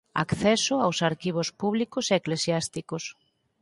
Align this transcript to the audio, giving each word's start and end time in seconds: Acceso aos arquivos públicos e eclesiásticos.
Acceso 0.25 0.75
aos 0.79 0.97
arquivos 1.09 1.49
públicos 1.61 2.05
e 2.07 2.13
eclesiásticos. 2.21 3.03